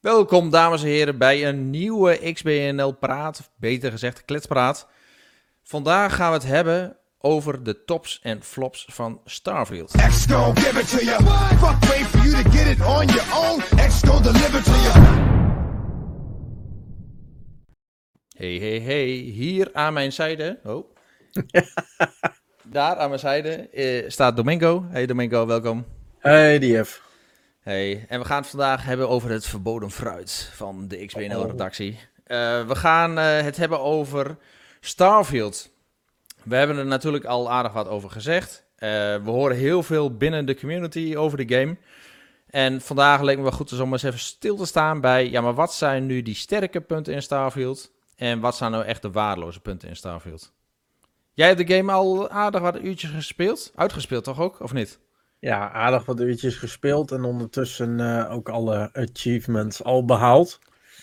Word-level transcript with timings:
Welkom 0.00 0.50
dames 0.50 0.82
en 0.82 0.88
heren 0.88 1.18
bij 1.18 1.48
een 1.48 1.70
nieuwe 1.70 2.32
XBNL 2.32 2.92
Praat, 2.92 3.38
of 3.40 3.50
beter 3.56 3.90
gezegd 3.90 4.24
Kletspraat. 4.24 4.88
Vandaag 5.62 6.14
gaan 6.14 6.28
we 6.30 6.36
het 6.36 6.46
hebben 6.46 6.96
over 7.18 7.62
de 7.62 7.84
tops 7.84 8.20
en 8.22 8.42
flops 8.42 8.86
van 8.90 9.20
Starfield. 9.24 9.90
X 9.90 10.26
gon' 10.26 10.56
give 10.56 10.80
it 10.80 10.90
to 10.90 11.04
you. 11.04 11.22
Fuck, 11.58 11.90
wait 11.90 12.06
for 12.06 12.26
you 12.26 12.42
to 12.42 12.50
get 12.50 12.66
it 12.66 12.84
on 12.84 13.06
your 13.06 13.34
own. 13.34 13.60
X 13.88 14.00
gon' 14.02 14.22
deliver 14.22 14.62
to 14.62 14.70
you. 14.70 14.92
Hey, 18.36 18.58
hey, 18.58 18.80
hey, 18.80 19.06
hier 19.10 19.70
aan 19.72 19.92
mijn 19.92 20.12
zijde, 20.12 20.58
oh. 20.64 20.94
daar 22.62 22.96
aan 22.96 23.08
mijn 23.08 23.20
zijde 23.20 23.68
eh, 23.68 24.10
staat 24.10 24.36
Domingo. 24.36 24.84
Hey 24.88 25.06
Domingo, 25.06 25.46
welkom. 25.46 25.84
Hey, 26.18 26.58
DF. 26.58 27.05
Hey, 27.66 28.04
en 28.08 28.20
we 28.20 28.24
gaan 28.24 28.40
het 28.40 28.50
vandaag 28.50 28.84
hebben 28.84 29.08
over 29.08 29.30
het 29.30 29.46
verboden 29.46 29.90
fruit 29.90 30.50
van 30.54 30.88
de 30.88 30.96
Oh. 30.96 31.06
XBNL-redactie. 31.06 31.98
we 32.26 32.74
gaan 32.74 33.18
eh, 33.18 33.40
het 33.40 33.56
hebben 33.56 33.80
over 33.80 34.36
Starfield. 34.80 35.70
We 36.42 36.56
hebben 36.56 36.76
er 36.76 36.86
natuurlijk 36.86 37.24
al 37.24 37.50
aardig 37.50 37.72
wat 37.72 37.88
over 37.88 38.10
gezegd. 38.10 38.64
Eh, 38.76 38.88
we 38.88 39.30
horen 39.30 39.56
heel 39.56 39.82
veel 39.82 40.16
binnen 40.16 40.46
de 40.46 40.56
community 40.56 41.14
over 41.16 41.46
de 41.46 41.54
game. 41.56 41.76
En 42.50 42.80
vandaag 42.80 43.20
leek 43.20 43.36
me 43.36 43.42
wel 43.42 43.52
goed 43.52 43.68
dus 43.68 43.78
om 43.78 43.92
eens 43.92 44.02
even 44.02 44.18
stil 44.18 44.56
te 44.56 44.66
staan 44.66 45.00
bij... 45.00 45.30
ja, 45.30 45.40
maar 45.40 45.54
wat 45.54 45.74
zijn 45.74 46.06
nu 46.06 46.22
die 46.22 46.34
sterke 46.34 46.80
punten 46.80 47.14
in 47.14 47.22
Starfield? 47.22 47.92
En 48.16 48.40
wat 48.40 48.56
zijn 48.56 48.70
nou 48.70 48.84
echt 48.84 49.02
de 49.02 49.10
waardeloze 49.10 49.60
punten 49.60 49.88
in 49.88 49.96
Starfield? 49.96 50.52
Jij 51.32 51.46
hebt 51.46 51.66
de 51.68 51.74
game 51.74 51.92
al 51.92 52.30
aardig 52.30 52.60
wat 52.60 52.80
uurtjes 52.80 53.10
gespeeld? 53.10 53.72
Uitgespeeld 53.74 54.24
toch 54.24 54.40
ook, 54.40 54.60
of 54.60 54.72
niet? 54.72 54.98
Ja, 55.38 55.70
aardig 55.70 56.04
wat 56.04 56.20
uurtjes 56.20 56.56
gespeeld 56.56 57.12
en 57.12 57.24
ondertussen 57.24 58.00
eh, 58.00 58.32
ook 58.32 58.48
alle 58.48 58.90
achievements 58.92 59.82
al 59.82 60.04
behaald. 60.04 60.58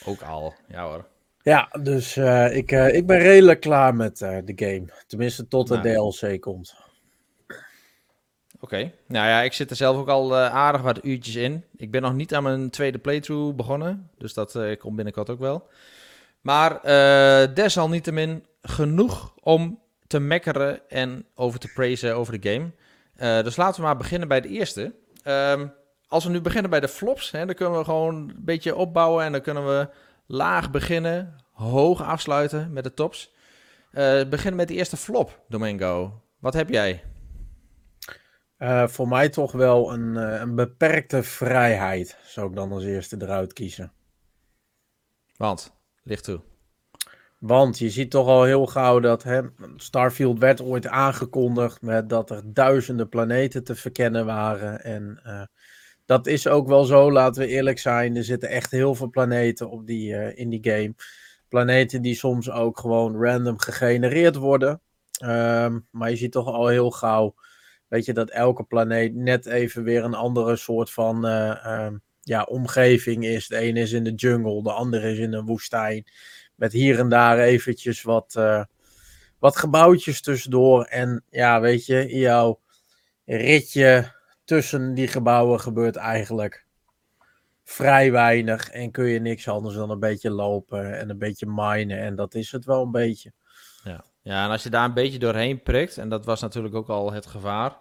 Ook 0.06 0.22
al, 0.22 0.54
ja 0.68 0.86
hoor. 0.88 1.06
Ja, 1.42 1.70
dus 1.82 2.18
eh, 2.18 2.56
ik, 2.56 2.72
eh, 2.72 2.96
ik 2.96 3.08
ben 3.08 3.20
redelijk 3.20 3.60
klaar 3.60 3.96
met 3.96 4.18
de 4.18 4.54
game. 4.56 4.86
Tenminste, 5.08 5.48
tot 5.48 5.68
de 5.68 5.78
Nou. 5.78 6.12
DLC 6.12 6.42
komt. 6.42 6.76
Oké, 8.60 8.92
nou 9.08 9.28
ja, 9.28 9.42
ik 9.42 9.54
zit 9.54 9.70
er 9.70 9.76
zelf 9.76 9.98
ook 9.98 10.08
al 10.10 10.36
aardig 10.38 10.82
wat 10.82 11.06
uurtjes 11.06 11.36
in. 11.36 11.66
Ik 11.76 11.92
ben 11.92 12.02
nog 12.02 12.14
niet 12.14 12.34
aan 12.34 12.44
mijn 12.44 12.70
tweede 12.70 12.98
playthrough 12.98 13.56
begonnen, 13.56 14.10
dus 14.18 14.34
dat 14.34 14.60
komt 14.78 14.96
binnenkort 14.96 15.30
ook 15.30 15.40
wel. 15.40 15.68
Maar 16.42 16.82
desalniettemin 17.54 18.46
genoeg 18.62 19.34
om 19.42 19.80
te 20.08 20.20
mekkeren 20.20 20.90
en 20.90 21.26
over 21.36 21.60
te 21.60 21.72
praisen 21.74 22.16
over 22.16 22.42
de 22.42 22.50
game. 22.50 22.72
Eh, 23.16 23.44
dus 23.44 23.56
laten 23.56 23.82
we 23.82 23.86
maar 23.86 23.98
beginnen 23.98 24.28
bij 24.28 24.42
de 24.42 24.48
eerste. 24.48 24.96
Ehm, 25.24 25.68
als 26.08 26.26
we 26.26 26.32
nu 26.32 26.42
beginnen 26.42 26.70
bij 26.70 26.80
de 26.80 26.88
flops, 26.88 27.32
hè, 27.32 27.46
dan 27.46 27.56
kunnen 27.56 27.78
we 27.78 27.86
gewoon 27.86 28.16
een 28.16 28.36
beetje 28.38 28.76
opbouwen 28.76 29.24
en 29.26 29.32
dan 29.32 29.42
kunnen 29.42 29.66
we 29.66 29.90
laag 30.26 30.72
beginnen, 30.72 31.36
hoog 31.52 32.04
afsluiten 32.04 32.74
met 32.74 32.84
de 32.84 32.94
tops. 32.94 33.34
Eh 33.92 34.30
beginnen 34.30 34.56
met 34.56 34.68
de 34.68 34.74
eerste 34.74 34.98
flop, 34.98 35.44
Domingo. 35.48 36.22
Wat 36.40 36.54
heb 36.54 36.70
jij? 36.70 37.04
Eh, 38.58 38.88
voor 38.88 39.08
mij 39.08 39.30
toch 39.30 39.52
wel 39.52 39.94
een, 39.94 40.16
een 40.16 40.56
beperkte 40.56 41.24
vrijheid, 41.24 42.18
zou 42.26 42.50
ik 42.50 42.56
dan 42.56 42.72
als 42.72 42.84
eerste 42.84 43.18
eruit 43.20 43.54
kiezen. 43.54 43.92
Want, 45.38 45.74
licht 46.04 46.24
toe. 46.24 46.42
Want 47.44 47.80
je 47.80 47.90
ziet 47.90 48.12
toch 48.12 48.28
al 48.28 48.44
heel 48.44 48.66
gauw 48.66 49.00
dat 49.00 49.24
hè, 49.24 49.42
Starfield 49.76 50.40
werd 50.40 50.62
ooit 50.62 50.88
aangekondigd 50.88 51.82
met 51.82 52.10
dat 52.10 52.30
er 52.30 52.42
duizenden 52.46 53.10
planeten 53.10 53.64
te 53.64 53.76
verkennen 53.76 54.26
waren. 54.26 54.84
En 54.84 55.20
eh, 55.24 55.42
dat 56.06 56.28
is 56.28 56.48
ook 56.48 56.68
wel 56.68 56.84
zo, 56.84 57.12
laten 57.12 57.42
we 57.42 57.48
eerlijk 57.48 57.80
zijn. 57.80 58.16
Er 58.16 58.24
zitten 58.24 58.50
echt 58.50 58.72
heel 58.72 58.96
veel 58.96 59.10
planeten 59.10 59.70
op 59.70 59.88
die, 59.88 60.16
eh, 60.16 60.40
in 60.40 60.50
die 60.50 60.60
game. 60.62 60.96
Planeten 61.48 62.02
die 62.02 62.16
soms 62.16 62.52
ook 62.52 62.80
gewoon 62.80 63.24
random 63.24 63.60
gegenereerd 63.60 64.36
worden. 64.36 64.82
Ehm, 65.20 65.80
maar 65.92 66.10
je 66.10 66.16
ziet 66.16 66.32
toch 66.32 66.48
al 66.48 66.68
heel 66.68 66.92
gauw, 66.92 67.36
weet 67.88 68.06
je, 68.06 68.14
dat 68.14 68.30
elke 68.30 68.64
planeet 68.64 69.16
net 69.16 69.46
even 69.46 69.84
weer 69.84 70.04
een 70.04 70.14
andere 70.14 70.56
soort 70.56 70.92
van 70.92 71.26
eh, 71.26 71.66
ehm, 71.66 71.98
ja, 72.22 72.44
omgeving 72.44 73.26
is. 73.26 73.48
De 73.48 73.58
ene 73.58 73.80
is 73.80 73.92
in 73.92 74.04
de 74.04 74.14
jungle, 74.14 74.64
de 74.64 74.72
andere 74.72 75.12
is 75.12 75.18
in 75.18 75.34
een 75.34 75.46
woestijn. 75.46 76.06
Met 76.56 76.72
hier 76.72 77.00
en 77.00 77.10
daar 77.10 77.40
eventjes 77.40 78.02
wat, 78.02 78.36
eh, 78.36 78.64
wat 79.40 79.58
gebouwtjes 79.58 80.22
tussendoor. 80.22 80.84
En 80.84 81.24
ja, 81.30 81.62
weet 81.62 81.86
je, 81.86 82.10
in 82.10 82.20
jouw 82.20 82.60
ritje 83.26 84.12
tussen 84.46 84.94
die 84.94 85.08
gebouwen 85.08 85.60
gebeurt 85.60 85.96
eigenlijk 85.96 86.66
vrij 87.64 88.12
weinig. 88.12 88.70
En 88.70 88.92
kun 88.92 89.06
je 89.06 89.20
niks 89.20 89.48
anders 89.48 89.76
dan 89.76 89.90
een 89.90 90.00
beetje 90.00 90.30
lopen 90.30 91.00
en 91.00 91.10
een 91.10 91.18
beetje 91.18 91.46
minen. 91.46 92.00
En 92.00 92.16
dat 92.16 92.36
is 92.36 92.52
het 92.52 92.66
wel 92.66 92.82
een 92.82 92.92
beetje. 92.92 93.32
Ja. 93.84 94.04
ja, 94.22 94.46
en 94.46 94.50
als 94.50 94.64
je 94.64 94.70
daar 94.70 94.86
een 94.86 94.94
beetje 94.94 95.20
doorheen 95.20 95.62
prikt, 95.64 95.98
en 95.98 96.10
dat 96.10 96.26
was 96.26 96.42
natuurlijk 96.42 96.76
ook 96.76 96.90
al 96.90 97.12
het 97.12 97.26
gevaar, 97.26 97.78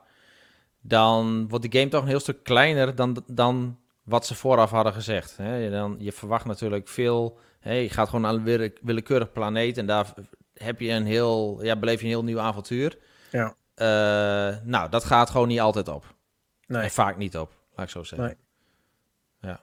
dan 0.81 1.49
wordt 1.49 1.71
de 1.71 1.79
game 1.79 1.91
toch 1.91 2.03
een 2.03 2.09
heel 2.09 2.21
stuk 2.21 2.43
kleiner 2.43 2.95
dan, 2.95 3.25
dan 3.27 3.79
wat 4.03 4.27
ze 4.27 4.35
vooraf 4.35 4.71
hadden 4.71 4.93
gezegd. 4.93 5.37
Hè? 5.37 5.57
Je, 5.57 5.71
dan, 5.71 5.97
je 5.99 6.13
verwacht 6.13 6.45
natuurlijk 6.45 6.89
veel, 6.89 7.39
hè, 7.63 7.73
je 7.73 7.91
gaat 7.91 8.07
gewoon 8.07 8.21
naar 8.21 8.35
een 8.35 8.43
wille- 8.45 8.73
willekeurig 8.83 9.33
planeet 9.33 9.79
en 9.79 9.87
daar 9.87 10.07
heb 10.55 10.81
je 10.81 10.91
een 10.91 11.07
heel, 11.07 11.59
ja, 11.63 11.77
beleef 11.77 11.99
je 11.99 12.05
een 12.05 12.11
heel 12.11 12.25
nieuw 12.25 12.41
avontuur. 12.41 12.99
Ja. 13.31 13.55
Eh, 13.75 14.57
nou, 14.65 14.91
dat 14.91 15.05
gaat 15.05 15.31
gewoon 15.31 15.49
niet 15.49 15.61
altijd 15.61 15.89
op. 15.89 16.15
Nee. 16.67 16.83
En 16.83 16.91
vaak 16.91 17.17
niet 17.17 17.37
op, 17.37 17.53
laat 17.77 17.87
ik 17.87 17.93
zo 17.93 18.03
zeggen. 18.03 18.27
Nee. 18.27 18.37
Ja. 19.51 19.61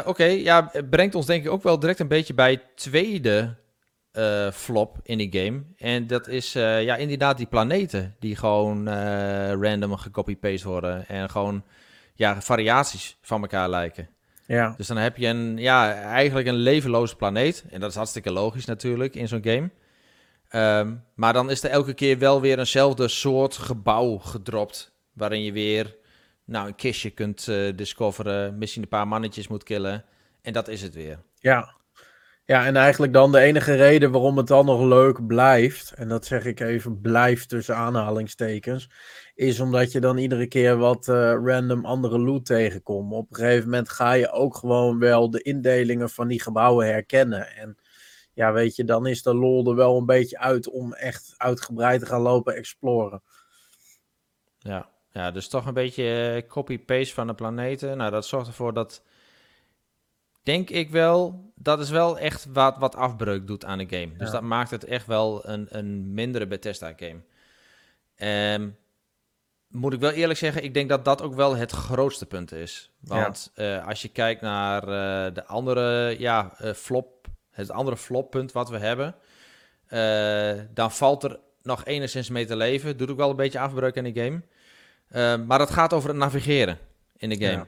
Eh, 0.00 0.06
Oké, 0.06 0.24
ja, 0.24 0.70
brengt 0.90 1.14
ons 1.14 1.26
denk 1.26 1.44
ik 1.44 1.50
ook 1.50 1.62
wel 1.62 1.78
direct 1.78 1.98
een 2.00 2.08
beetje 2.08 2.34
bij 2.34 2.62
tweede 2.74 3.54
eh, 4.12 4.50
flop 4.50 4.98
in 5.02 5.18
die 5.18 5.32
game. 5.42 5.62
En 5.76 6.06
dat 6.06 6.28
is 6.28 6.52
ja, 6.52 6.96
inderdaad 6.96 7.36
die 7.36 7.46
planeten 7.46 8.16
die 8.18 8.36
gewoon 8.36 8.88
random 9.62 9.96
gecopy-paste 9.96 10.68
worden. 10.68 11.08
En 11.08 11.30
gewoon 11.30 11.64
ja, 12.14 12.40
variaties 12.42 13.18
van 13.22 13.40
elkaar 13.40 13.68
lijken. 13.68 14.08
Ja, 14.46 14.74
Dus 14.76 14.86
dan 14.86 14.96
heb 14.96 15.16
je 15.16 15.26
een, 15.26 15.56
ja, 15.58 15.92
eigenlijk 15.94 16.46
een 16.46 16.54
levenloze 16.54 17.16
planeet. 17.16 17.64
En 17.70 17.80
dat 17.80 17.90
is 17.90 17.96
hartstikke 17.96 18.32
logisch 18.32 18.64
natuurlijk 18.64 19.14
in 19.14 19.28
zo'n 19.28 19.44
game. 19.44 19.70
Ehm, 20.48 20.94
maar 21.14 21.32
dan 21.32 21.50
is 21.50 21.62
er 21.62 21.70
elke 21.70 21.94
keer 21.94 22.18
wel 22.18 22.40
weer 22.40 22.58
eenzelfde 22.58 23.08
soort 23.08 23.56
gebouw 23.56 24.18
gedropt. 24.18 24.92
Waarin 25.12 25.42
je 25.42 25.52
weer 25.52 25.96
nou, 26.44 26.66
een 26.66 26.74
kistje 26.74 27.10
kunt 27.10 27.48
eh, 27.48 27.76
discoveren. 27.76 28.58
Misschien 28.58 28.82
een 28.82 28.88
paar 28.88 29.08
mannetjes 29.08 29.48
moet 29.48 29.62
killen. 29.62 30.04
En 30.42 30.52
dat 30.52 30.68
is 30.68 30.82
het 30.82 30.94
weer. 30.94 31.18
ja. 31.38 31.74
Ja, 32.46 32.66
en 32.66 32.76
eigenlijk 32.76 33.12
dan 33.12 33.32
de 33.32 33.38
enige 33.38 33.74
reden 33.74 34.10
waarom 34.10 34.36
het 34.36 34.46
dan 34.46 34.66
nog 34.66 34.82
leuk 34.82 35.26
blijft, 35.26 35.92
en 35.92 36.08
dat 36.08 36.24
zeg 36.26 36.44
ik 36.44 36.60
even 36.60 37.00
blijft 37.00 37.48
tussen 37.48 37.76
aanhalingstekens, 37.76 38.90
is 39.34 39.60
omdat 39.60 39.92
je 39.92 40.00
dan 40.00 40.16
iedere 40.16 40.46
keer 40.46 40.76
wat 40.76 41.08
eh, 41.08 41.14
random 41.44 41.84
andere 41.84 42.18
loot 42.18 42.46
tegenkomt. 42.46 43.12
Op 43.12 43.30
een 43.30 43.36
gegeven 43.36 43.64
moment 43.64 43.88
ga 43.88 44.12
je 44.12 44.30
ook 44.30 44.56
gewoon 44.56 44.98
wel 44.98 45.30
de 45.30 45.42
indelingen 45.42 46.10
van 46.10 46.28
die 46.28 46.40
gebouwen 46.40 46.86
herkennen. 46.86 47.56
En 47.56 47.76
ja, 48.32 48.52
weet 48.52 48.76
je, 48.76 48.84
dan 48.84 49.06
is 49.06 49.22
de 49.22 49.34
lol 49.34 49.68
er 49.68 49.76
wel 49.76 49.96
een 49.98 50.06
beetje 50.06 50.38
uit 50.38 50.70
om 50.70 50.92
echt 50.92 51.34
uitgebreid 51.36 52.00
te 52.00 52.06
gaan 52.06 52.20
lopen 52.20 52.54
exploren. 52.54 53.22
Ja, 54.58 54.88
ja 55.10 55.30
dus 55.30 55.48
toch 55.48 55.66
een 55.66 55.74
beetje 55.74 56.34
eh, 56.42 56.48
copy-paste 56.48 57.14
van 57.14 57.26
de 57.26 57.34
planeten. 57.34 57.96
Nou, 57.96 58.10
dat 58.10 58.26
zorgt 58.26 58.46
ervoor 58.46 58.72
dat, 58.72 59.02
denk 60.44 60.70
ik 60.70 60.90
wel, 60.90 61.50
dat 61.54 61.80
is 61.80 61.90
wel 61.90 62.18
echt 62.18 62.46
wat, 62.52 62.76
wat 62.78 62.96
afbreuk 62.96 63.46
doet 63.46 63.64
aan 63.64 63.78
de 63.78 63.86
game. 63.88 64.16
Dus 64.16 64.30
dat 64.30 64.42
maakt 64.42 64.70
het 64.70 64.84
echt 64.84 65.06
wel 65.06 65.48
een, 65.48 65.66
een 65.68 66.14
mindere 66.14 66.46
Bethesda-game. 66.46 67.20
Ehm, 68.16 68.68
moet 69.68 69.92
ik 69.92 70.00
wel 70.00 70.10
eerlijk 70.10 70.38
zeggen, 70.38 70.64
ik 70.64 70.74
denk 70.74 70.88
dat 70.88 71.04
dat 71.04 71.22
ook 71.22 71.34
wel 71.34 71.56
het 71.56 71.70
grootste 71.70 72.26
punt 72.26 72.52
is. 72.52 72.90
Want 73.00 73.50
eh, 73.54 73.86
als 73.86 74.02
je 74.02 74.08
kijkt 74.08 74.40
naar 74.40 74.82
eh, 74.82 75.34
de 75.34 75.44
andere 75.46 76.16
ja, 76.18 76.54
eh, 76.58 76.72
flop, 76.72 77.26
het 77.50 77.70
andere 77.70 77.96
floppunt 77.96 78.52
wat 78.52 78.68
we 78.68 78.78
hebben, 78.78 79.14
dan 80.74 80.92
valt 80.92 81.22
er 81.22 81.40
nog 81.62 81.84
enigszins 81.84 82.28
mee 82.28 82.46
te 82.46 82.56
leven. 82.56 82.96
Doet 82.96 83.10
ook 83.10 83.16
wel 83.16 83.30
een 83.30 83.36
beetje 83.36 83.58
afbreuk 83.58 83.94
in 83.94 84.12
de 84.12 84.22
game. 84.22 84.42
Eh, 85.08 85.46
maar 85.46 85.58
dat 85.58 85.70
gaat 85.70 85.92
over 85.92 86.08
het 86.08 86.18
navigeren 86.18 86.78
in 87.16 87.28
de 87.28 87.36
game. 87.36 87.52
Ja. 87.52 87.66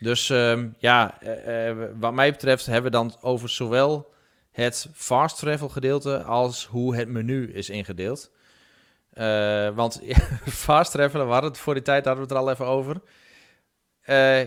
Dus 0.00 0.30
ehm, 0.30 0.68
ja, 0.78 1.20
eh, 1.20 1.68
eh, 1.68 1.76
wat 1.98 2.12
mij 2.12 2.30
betreft 2.30 2.66
hebben 2.66 2.84
we 2.90 2.96
dan 2.96 3.16
over 3.20 3.48
zowel 3.48 4.12
het 4.50 4.86
fast 4.94 5.38
travel 5.38 5.68
gedeelte 5.68 6.22
als 6.22 6.66
hoe 6.66 6.96
het 6.96 7.08
menu 7.08 7.52
is 7.52 7.70
ingedeeld. 7.70 8.30
Eh, 9.12 9.68
want 9.68 10.02
fast 10.66 10.90
travelen, 10.92 11.26
we 11.26 11.32
hadden 11.32 11.50
het 11.50 11.60
voor 11.60 11.74
die 11.74 11.82
tijd 11.82 12.04
hadden 12.04 12.26
we 12.26 12.34
het 12.34 12.38
er 12.38 12.46
al 12.46 12.52
even 12.52 12.66
over. 12.66 13.00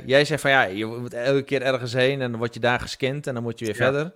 Jij 0.05 0.25
zegt 0.25 0.41
van 0.41 0.51
ja, 0.51 0.63
je 0.63 0.85
moet 0.85 1.13
elke 1.13 1.43
keer 1.43 1.61
ergens 1.61 1.93
heen 1.93 2.21
en 2.21 2.29
dan 2.29 2.39
word 2.39 2.53
je 2.53 2.59
daar 2.59 2.79
gescand 2.79 3.27
en 3.27 3.33
dan 3.33 3.43
moet 3.43 3.59
je 3.59 3.65
weer 3.65 3.75
Ja. 3.77 3.83
verder. 3.91 4.13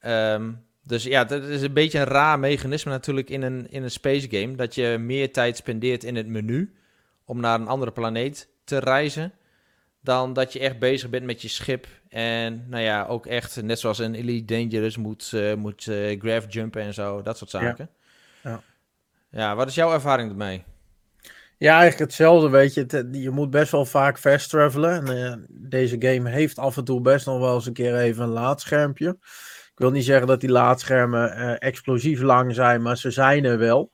Ehm, 0.00 0.52
dus 0.82 1.04
ja, 1.04 1.24
dat 1.24 1.42
is 1.42 1.62
een 1.62 1.72
beetje 1.72 1.98
een 1.98 2.04
raar 2.04 2.38
mechanisme 2.38 2.90
natuurlijk 2.90 3.30
in 3.30 3.42
een, 3.42 3.70
in 3.70 3.82
een 3.82 3.90
space 3.90 4.28
game. 4.30 4.54
Dat 4.54 4.74
je 4.74 4.96
meer 5.00 5.32
tijd 5.32 5.56
spendeert 5.56 6.04
in 6.04 6.16
het 6.16 6.26
menu 6.26 6.74
om 7.24 7.40
naar 7.40 7.60
een 7.60 7.68
andere 7.68 7.90
planeet 7.92 8.48
te 8.64 8.78
reizen 8.78 9.32
dan 10.06 10.32
dat 10.32 10.52
je 10.52 10.58
echt 10.58 10.78
bezig 10.78 11.10
bent 11.10 11.24
met 11.24 11.42
je 11.42 11.48
schip. 11.48 11.86
En 12.08 12.64
nou 12.68 12.82
ja, 12.82 13.04
ook 13.06 13.26
echt, 13.26 13.62
net 13.62 13.78
zoals 13.78 13.98
een 13.98 14.14
Elite 14.14 14.54
Dangerous, 14.54 14.96
moet, 14.96 15.30
uh, 15.34 15.54
moet 15.54 15.86
uh, 15.86 16.20
graph 16.20 16.46
jumpen 16.48 16.82
en 16.82 16.94
zo, 16.94 17.22
dat 17.22 17.38
soort 17.38 17.50
zaken. 17.50 17.90
Ja. 18.42 18.50
ja. 18.50 18.62
Ja, 19.30 19.54
wat 19.54 19.68
is 19.68 19.74
jouw 19.74 19.92
ervaring 19.92 20.30
ermee? 20.30 20.64
Ja, 21.58 21.78
eigenlijk 21.78 22.10
hetzelfde, 22.10 22.48
weet 22.48 22.74
je. 22.74 23.08
je 23.12 23.30
moet 23.30 23.50
best 23.50 23.72
wel 23.72 23.84
vaak 23.84 24.18
fast 24.18 24.50
travelen. 24.50 25.06
En, 25.06 25.16
uh, 25.16 25.46
deze 25.48 25.96
game 25.98 26.30
heeft 26.30 26.58
af 26.58 26.76
en 26.76 26.84
toe 26.84 27.00
best 27.00 27.26
nog 27.26 27.38
wel 27.38 27.54
eens 27.54 27.66
een 27.66 27.72
keer 27.72 27.96
even 27.96 28.22
een 28.22 28.28
laadschermpje. 28.28 29.08
Ik 29.72 29.82
wil 29.82 29.90
niet 29.90 30.04
zeggen 30.04 30.26
dat 30.26 30.40
die 30.40 30.50
laadschermen 30.50 31.58
explosief 31.58 32.20
lang 32.20 32.54
zijn, 32.54 32.82
maar 32.82 32.96
ze 32.96 33.10
zijn 33.10 33.44
er 33.44 33.58
wel. 33.58 33.90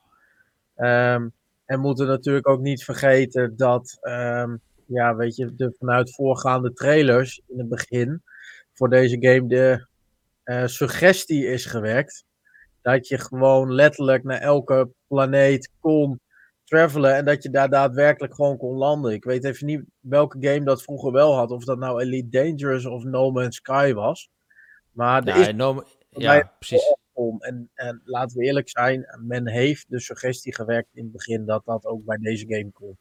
Um, 0.75 1.33
en 1.65 1.79
moeten 1.79 2.07
natuurlijk 2.07 2.47
ook 2.47 2.61
niet 2.61 2.83
vergeten 2.83 3.57
dat, 3.57 3.97
um, 4.01 4.61
ja, 4.93 5.15
weet 5.15 5.35
je, 5.35 5.55
de 5.55 5.75
vanuit 5.79 6.15
voorgaande 6.15 6.73
trailers 6.73 7.41
in 7.47 7.57
het 7.57 7.69
begin 7.69 8.21
voor 8.73 8.89
deze 8.89 9.17
game 9.19 9.47
de 9.47 9.87
uh, 10.45 10.65
suggestie 10.65 11.45
is 11.45 11.65
gewerkt. 11.65 12.25
Dat 12.81 13.07
je 13.07 13.17
gewoon 13.17 13.73
letterlijk 13.73 14.23
naar 14.23 14.39
elke 14.39 14.89
planeet 15.07 15.69
kon 15.79 16.21
travelen 16.63 17.15
en 17.15 17.25
dat 17.25 17.43
je 17.43 17.49
daar 17.49 17.69
daadwerkelijk 17.69 18.35
gewoon 18.35 18.57
kon 18.57 18.77
landen. 18.77 19.13
Ik 19.13 19.23
weet 19.23 19.43
even 19.43 19.65
niet 19.65 19.83
welke 19.99 20.37
game 20.39 20.65
dat 20.65 20.83
vroeger 20.83 21.11
wel 21.11 21.35
had, 21.35 21.51
of 21.51 21.63
dat 21.63 21.77
nou 21.77 22.01
Elite 22.01 22.29
Dangerous 22.29 22.85
of 22.85 23.03
No 23.03 23.31
Man's 23.31 23.55
Sky 23.55 23.93
was. 23.93 24.29
Maar 24.91 25.25
ja, 25.25 25.35
is 25.35 25.53
no, 25.53 25.83
ja 26.09 26.53
precies. 26.59 26.95
Om. 27.13 27.41
En, 27.41 27.69
en 27.73 28.01
laten 28.03 28.37
we 28.37 28.45
eerlijk 28.45 28.69
zijn, 28.69 29.05
men 29.19 29.47
heeft 29.47 29.85
de 29.87 29.99
suggestie 29.99 30.55
gewerkt 30.55 30.89
in 30.93 31.03
het 31.03 31.11
begin 31.11 31.45
dat 31.45 31.65
dat 31.65 31.85
ook 31.85 32.05
bij 32.05 32.17
deze 32.17 32.45
game 32.47 32.71
kon. 32.71 32.97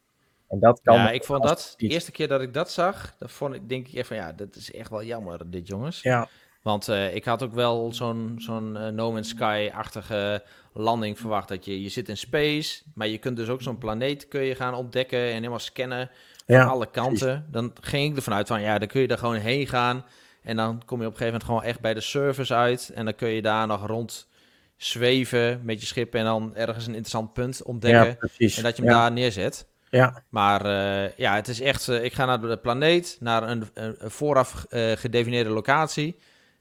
En 0.53 0.59
dat 0.61 0.81
kan. 0.83 0.95
Ja, 0.95 1.11
ik 1.11 1.25
vond 1.25 1.43
dat 1.43 1.75
de 1.77 1.89
eerste 1.89 2.11
keer 2.11 2.29
dat 2.29 2.41
ik 2.41 2.55
dat 2.55 2.71
zag, 2.71 3.15
dan 3.19 3.29
vond 3.29 3.55
ik 3.55 3.69
denk 3.69 3.89
ik 3.89 3.95
echt 3.95 4.07
van 4.07 4.17
ja, 4.17 4.33
dat 4.33 4.57
is 4.57 4.73
echt 4.73 4.91
wel 4.91 5.03
jammer 5.03 5.51
dit 5.51 5.67
jongens. 5.67 6.03
Ja. 6.03 6.29
Want 6.63 6.89
uh, 6.89 7.15
ik 7.15 7.25
had 7.25 7.43
ook 7.43 7.55
wel 7.55 7.93
zo'n 7.93 8.35
zo'n 8.39 8.77
uh, 8.77 8.89
No 8.89 9.13
Man's 9.13 9.29
Sky-achtige 9.29 10.43
landing 10.73 11.19
verwacht. 11.19 11.49
Dat 11.49 11.65
je, 11.65 11.83
je 11.83 11.89
zit 11.89 12.09
in 12.09 12.17
space, 12.17 12.83
maar 12.95 13.09
je 13.09 13.19
kunt 13.19 13.37
dus 13.37 13.49
ook 13.49 13.63
zo'n 13.63 13.79
planeet 13.79 14.29
kun 14.29 14.43
je 14.43 14.55
gaan 14.55 14.75
ontdekken 14.75 15.19
en 15.19 15.33
helemaal 15.33 15.59
scannen 15.59 16.11
van 16.47 16.55
Ja, 16.55 16.65
alle 16.65 16.91
kanten. 16.91 17.47
Dan 17.51 17.73
ging 17.81 18.11
ik 18.11 18.17
ervan 18.17 18.35
uit 18.35 18.47
van 18.47 18.61
ja, 18.61 18.79
dan 18.79 18.89
kun 18.89 19.01
je 19.01 19.09
daar 19.09 19.19
gewoon 19.19 19.37
heen 19.37 19.67
gaan. 19.67 20.05
En 20.43 20.57
dan 20.57 20.83
kom 20.85 21.01
je 21.01 21.07
op 21.07 21.13
een 21.13 21.19
gegeven 21.19 21.25
moment 21.25 21.45
gewoon 21.45 21.63
echt 21.63 21.81
bij 21.81 21.95
de 21.95 22.01
servers 22.01 22.53
uit. 22.53 22.91
En 22.95 23.05
dan 23.05 23.15
kun 23.15 23.29
je 23.29 23.43
daar 23.43 23.67
nog 23.67 23.87
rond 23.87 24.29
zweven 24.77 25.61
met 25.65 25.81
je 25.81 25.87
schip 25.87 26.15
en 26.15 26.25
dan 26.25 26.57
ergens 26.57 26.87
een 26.87 26.95
interessant 26.95 27.33
punt 27.33 27.63
ontdekken. 27.63 28.07
Ja, 28.07 28.15
precies. 28.15 28.57
en 28.57 28.63
dat 28.63 28.77
je 28.77 28.83
hem 28.83 28.91
ja. 28.91 28.99
daar 28.99 29.13
neerzet. 29.13 29.67
Ja, 29.97 30.23
Maar 30.29 30.65
eh, 30.65 31.11
ja, 31.17 31.35
het 31.35 31.49
is 31.49 31.61
echt. 31.61 31.89
eh, 31.89 32.05
ik 32.05 32.13
ga 32.13 32.25
naar 32.25 32.41
de 32.41 32.57
planeet, 32.57 33.17
naar 33.21 33.43
een, 33.43 33.65
vooraf 34.01 34.67
eh, 34.69 34.93
gedefinieerde 34.93 35.51
locatie. 35.51 36.19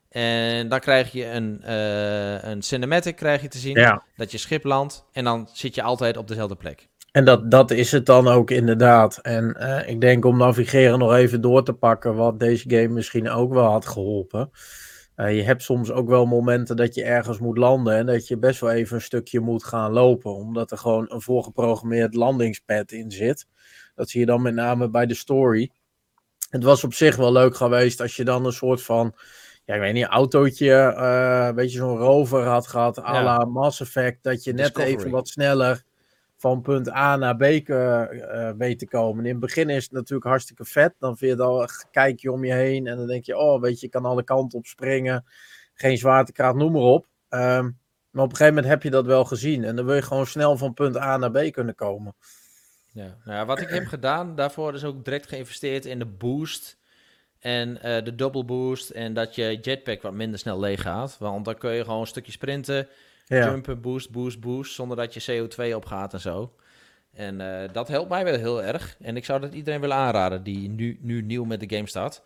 En 0.09 0.69
dan 0.69 0.79
krijg 0.79 1.11
je 1.11 1.25
een, 1.25 1.71
een 2.49 2.61
cinematic 2.61 3.15
krijg 3.15 3.41
je 3.41 3.47
te 3.47 3.57
zien. 3.57 3.79
ja. 3.79 4.03
Dat 4.15 4.31
je 4.31 4.37
schip 4.37 4.63
landt. 4.63 5.05
En 5.11 5.23
dan 5.23 5.49
zit 5.53 5.75
je 5.75 5.81
altijd 5.81 6.17
op 6.17 6.27
dezelfde 6.27 6.55
plek. 6.55 6.87
En 7.11 7.25
dat, 7.25 7.51
dat 7.51 7.71
is 7.71 7.91
het 7.91 8.05
dan 8.05 8.27
ook 8.27 8.51
inderdaad. 8.51 9.17
En 9.17 9.55
ik 9.87 10.01
denk 10.01 10.25
om 10.25 10.37
navigeren 10.37 10.99
nog 10.99 11.13
even 11.13 11.41
door 11.41 11.63
te 11.63 11.73
pakken, 11.73 12.15
wat 12.15 12.39
deze 12.39 12.69
game 12.69 12.87
misschien 12.87 13.29
ook 13.29 13.53
wel 13.53 13.65
had 13.71 13.85
geholpen. 13.87 14.51
Eh, 15.21 15.35
je 15.35 15.43
hebt 15.43 15.63
soms 15.63 15.91
ook 15.91 16.07
wel 16.07 16.25
momenten 16.25 16.75
dat 16.75 16.95
je 16.95 17.03
ergens 17.03 17.39
moet 17.39 17.57
landen 17.57 17.95
en 17.95 18.05
dat 18.05 18.27
je 18.27 18.37
best 18.37 18.59
wel 18.59 18.71
even 18.71 18.95
een 18.95 19.01
stukje 19.01 19.39
moet 19.39 19.63
gaan 19.63 19.91
lopen, 19.91 20.35
omdat 20.35 20.71
er 20.71 20.77
gewoon 20.77 21.05
een 21.09 21.21
voorgeprogrammeerd 21.21 22.15
landingspad 22.15 22.91
in 22.91 23.11
zit. 23.11 23.45
Dat 23.95 24.09
zie 24.09 24.19
je 24.19 24.25
dan 24.25 24.41
met 24.41 24.53
name 24.53 24.89
bij 24.89 25.05
de 25.05 25.13
story. 25.13 25.71
Het 26.49 26.63
was 26.63 26.83
op 26.83 26.93
zich 26.93 27.15
wel 27.15 27.31
leuk 27.31 27.55
geweest 27.55 28.01
als 28.01 28.15
je 28.15 28.23
dan 28.23 28.45
een 28.45 28.51
soort 28.53 28.83
van, 28.83 29.13
ja, 29.65 29.73
ik 29.73 29.79
weet 29.79 29.93
niet, 29.93 30.05
autootje, 30.05 30.73
eh 30.73 31.49
weet 31.49 31.71
je, 31.71 31.77
zo'n 31.77 31.97
rover 31.97 32.43
had 32.43 32.67
gehad, 32.67 32.99
à 32.99 33.13
Ja. 33.13 33.23
la 33.23 33.45
Mass 33.45 33.81
Effect, 33.81 34.23
dat 34.23 34.43
je 34.43 34.53
net 34.53 34.65
Discovery. 34.73 34.95
even 34.97 35.11
wat 35.11 35.27
sneller 35.27 35.83
van 36.41 36.61
punt 36.61 36.89
A 36.89 37.15
naar 37.15 37.35
B 37.35 37.41
eh, 37.41 38.01
eh, 38.01 38.55
weet 38.57 38.79
te 38.79 38.87
komen. 38.87 39.25
In 39.25 39.31
het 39.31 39.39
begin 39.39 39.69
is 39.69 39.83
het 39.83 39.91
natuurlijk 39.91 40.29
hartstikke 40.29 40.65
vet. 40.65 40.93
Dan 40.99 41.17
vind 41.17 41.31
je 41.31 41.37
het 41.37 41.47
al, 41.47 41.67
kijk 41.91 42.19
je 42.19 42.31
om 42.31 42.45
je 42.45 42.53
heen 42.53 42.87
en 42.87 42.97
dan 42.97 43.07
denk 43.07 43.25
je, 43.25 43.37
oh, 43.37 43.61
weet 43.61 43.79
je, 43.79 43.85
je 43.85 43.91
kan 43.91 44.05
alle 44.05 44.23
kanten 44.23 44.57
op 44.57 44.65
springen. 44.65 45.25
Geen 45.73 45.97
zwaartekracht, 45.97 46.55
noem 46.55 46.71
maar 46.71 46.81
op. 46.81 47.07
Ehm, 47.29 47.69
maar 48.09 48.23
op 48.23 48.29
een 48.29 48.35
gegeven 48.35 48.53
moment 48.53 48.73
heb 48.73 48.83
je 48.83 48.89
dat 48.89 49.05
wel 49.05 49.25
gezien. 49.25 49.63
En 49.63 49.75
dan 49.75 49.85
wil 49.85 49.95
je 49.95 50.01
gewoon 50.01 50.27
snel 50.27 50.57
van 50.57 50.73
punt 50.73 50.97
A 50.97 51.17
naar 51.17 51.31
B 51.31 51.51
kunnen 51.51 51.75
komen. 51.75 52.15
Ja. 52.93 53.17
Nou 53.23 53.37
ja, 53.37 53.45
wat 53.45 53.61
ik 53.61 53.69
heb 53.69 53.85
gedaan, 53.85 54.35
daarvoor 54.35 54.73
is 54.73 54.83
ook 54.83 55.05
direct 55.05 55.27
geïnvesteerd 55.27 55.85
in 55.85 55.99
de 55.99 56.05
boost. 56.05 56.77
En 57.39 57.81
eh, 57.81 58.03
de 58.03 58.15
double 58.15 58.45
boost. 58.45 58.89
En 58.89 59.13
dat 59.13 59.35
je 59.35 59.57
jetpack 59.61 60.01
wat 60.01 60.13
minder 60.13 60.39
snel 60.39 60.59
leeg 60.59 60.81
gaat. 60.81 61.17
Want 61.19 61.45
dan 61.45 61.57
kun 61.57 61.71
je 61.71 61.83
gewoon 61.83 61.99
een 62.01 62.07
stukje 62.07 62.31
sprinten. 62.31 62.87
Ja, 63.37 63.49
Jumpen, 63.49 63.81
boost, 63.81 64.11
boost, 64.11 64.39
boost. 64.39 64.73
Zonder 64.73 64.97
dat 64.97 65.13
je 65.13 65.47
CO2 65.47 65.75
opgaat 65.75 66.13
en 66.13 66.19
zo. 66.19 66.53
En 67.13 67.41
eh, 67.41 67.73
dat 67.73 67.87
helpt 67.87 68.09
mij 68.09 68.23
wel 68.23 68.37
heel 68.37 68.63
erg. 68.63 68.95
En 69.01 69.15
ik 69.17 69.25
zou 69.25 69.39
dat 69.39 69.53
iedereen 69.53 69.79
willen 69.79 69.95
aanraden 69.95 70.43
die 70.43 70.69
nu, 70.69 70.97
nu 71.01 71.21
nieuw 71.21 71.43
met 71.43 71.59
de 71.59 71.75
game 71.75 71.87
staat. 71.87 72.23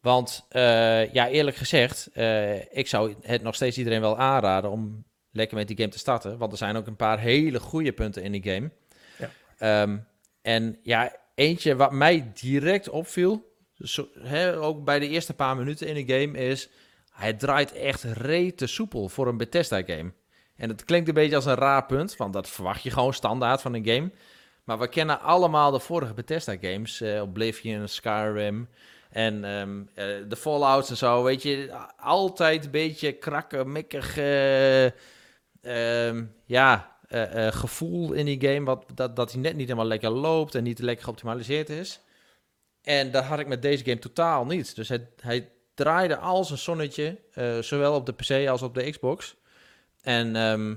Want 0.00 0.46
eh, 0.48 1.12
ja, 1.12 1.28
eerlijk 1.28 1.56
gezegd, 1.56 2.10
eh, 2.12 2.76
ik 2.76 2.86
zou 2.86 3.14
het 3.22 3.42
nog 3.42 3.54
steeds 3.54 3.78
iedereen 3.78 4.00
wel 4.00 4.18
aanraden 4.18 4.70
om 4.70 5.04
lekker 5.30 5.56
met 5.56 5.66
die 5.68 5.76
game 5.76 5.88
te 5.88 5.98
starten. 5.98 6.38
Want 6.38 6.52
er 6.52 6.58
zijn 6.58 6.76
ook 6.76 6.86
een 6.86 6.96
paar 6.96 7.18
hele 7.18 7.60
goede 7.60 7.92
punten 7.92 8.22
in 8.22 8.32
die 8.32 8.52
game. 8.52 8.70
Ja. 9.18 9.30
Ehm, 9.58 9.98
en 10.42 10.78
ja, 10.82 11.16
eentje 11.34 11.76
wat 11.76 11.92
mij 11.92 12.32
direct 12.34 12.88
opviel, 12.88 13.54
zo, 13.74 14.08
hè, 14.18 14.58
ook 14.58 14.84
bij 14.84 14.98
de 14.98 15.08
eerste 15.08 15.34
paar 15.34 15.56
minuten 15.56 15.86
in 15.86 16.06
de 16.06 16.20
game, 16.20 16.38
is... 16.38 16.68
Hij 17.12 17.32
draait 17.32 17.72
echt 17.72 18.02
rete 18.02 18.66
soepel 18.66 19.08
voor 19.08 19.28
een 19.28 19.36
Bethesda-game. 19.36 20.12
En 20.62 20.68
het 20.68 20.84
klinkt 20.84 21.08
een 21.08 21.14
beetje 21.14 21.36
als 21.36 21.44
een 21.44 21.54
raar 21.54 21.86
punt, 21.86 22.16
want 22.16 22.32
dat 22.32 22.48
verwacht 22.48 22.82
je 22.82 22.90
gewoon 22.90 23.14
standaard 23.14 23.60
van 23.60 23.74
een 23.74 23.86
game. 23.86 24.10
Maar 24.64 24.78
we 24.78 24.88
kennen 24.88 25.20
allemaal 25.20 25.70
de 25.70 25.78
vorige 25.78 26.14
Bethesda-games, 26.14 27.00
eh, 27.00 27.22
Oblivion, 27.22 27.88
Skyrim 27.88 28.68
en 29.10 29.44
ehm, 29.44 29.82
eh, 29.94 30.28
de 30.28 30.36
Fallouts 30.36 30.90
en 30.90 30.96
zo. 30.96 31.22
Weet 31.22 31.42
je, 31.42 31.72
altijd 31.96 32.64
een 32.64 32.70
beetje 32.70 33.12
krakkemikkig, 33.12 34.16
eh, 34.16 34.84
ehm, 35.62 36.24
ja, 36.44 36.96
eh, 37.08 37.46
gevoel 37.46 38.12
in 38.12 38.24
die 38.24 38.40
game. 38.40 38.64
Wat, 38.64 38.84
dat, 38.94 39.16
dat 39.16 39.32
hij 39.32 39.40
net 39.40 39.56
niet 39.56 39.66
helemaal 39.66 39.88
lekker 39.88 40.10
loopt 40.10 40.54
en 40.54 40.62
niet 40.62 40.78
lekker 40.78 41.04
geoptimaliseerd 41.04 41.68
is. 41.68 42.00
En 42.82 43.10
dat 43.10 43.24
had 43.24 43.38
ik 43.38 43.46
met 43.46 43.62
deze 43.62 43.84
game 43.84 43.98
totaal 43.98 44.44
niet. 44.44 44.76
Dus 44.76 44.88
hij, 44.88 45.08
hij 45.20 45.52
draaide 45.74 46.16
als 46.16 46.50
een 46.50 46.58
zonnetje, 46.58 47.18
zowel 47.60 47.94
op 47.94 48.06
de 48.06 48.12
PC 48.12 48.48
als 48.48 48.62
op 48.62 48.74
de 48.74 48.90
Xbox. 48.90 49.36
En 50.02 50.36
ehm, 50.36 50.74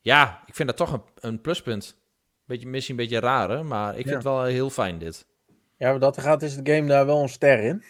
ja, 0.00 0.42
ik 0.46 0.54
vind 0.54 0.68
dat 0.68 0.76
toch 0.76 0.92
een, 0.92 1.02
een 1.20 1.40
pluspunt. 1.40 1.96
Beetje, 2.44 2.66
misschien 2.66 2.98
een 2.98 3.02
beetje 3.02 3.20
raar, 3.20 3.50
hè, 3.50 3.62
maar 3.62 3.96
ik 3.96 4.02
vind 4.02 4.14
het 4.14 4.24
wel 4.24 4.44
heel 4.44 4.70
fijn 4.70 4.98
dit. 4.98 5.26
ja 5.76 5.92
wat 5.92 6.00
dat 6.00 6.16
er 6.16 6.22
gaat, 6.22 6.42
is 6.42 6.56
de 6.56 6.74
game 6.74 6.88
daar 6.88 7.06
wel 7.06 7.22
een 7.22 7.28
ster 7.28 7.58
in. 7.58 7.84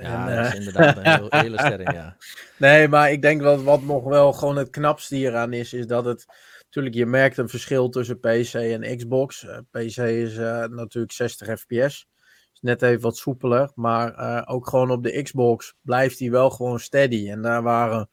Ja, 0.00 0.28
En, 0.28 0.36
dat 0.36 0.44
eh, 0.44 0.52
is 0.52 0.58
inderdaad 0.58 0.96
een 0.96 1.16
heel, 1.16 1.26
hele 1.42 1.58
sterren, 1.58 1.94
ja. 1.94 2.16
Nee, 2.56 2.88
maar 2.88 3.12
ik 3.12 3.22
denk 3.22 3.42
dat 3.42 3.62
wat 3.62 3.82
nog 3.82 4.04
wel 4.04 4.32
gewoon 4.32 4.56
het 4.56 4.70
knapste 4.70 5.14
hieraan 5.14 5.52
is, 5.52 5.72
is 5.72 5.86
dat 5.86 6.04
het. 6.04 6.26
Natuurlijk, 6.76 6.94
je 6.94 7.06
merkt 7.06 7.38
een 7.38 7.48
verschil 7.48 7.88
tussen 7.88 8.20
PC 8.20 8.54
en 8.54 8.96
Xbox. 8.96 9.44
Eh, 9.44 9.58
PC 9.70 9.96
is 9.96 10.36
eh, 10.36 10.64
natuurlijk 10.64 11.12
60 11.12 11.58
fps. 11.60 12.08
Is 12.52 12.60
net 12.60 12.82
even 12.82 13.00
wat 13.00 13.16
soepeler. 13.16 13.70
Maar 13.74 14.14
eh, 14.14 14.54
ook 14.54 14.68
gewoon 14.68 14.90
op 14.90 15.02
de 15.02 15.22
Xbox 15.22 15.74
blijft 15.82 16.18
hij 16.18 16.30
wel 16.30 16.50
gewoon 16.50 16.80
steady. 16.80 17.30
En 17.30 17.42
daar 17.42 17.62
waren 17.62 18.08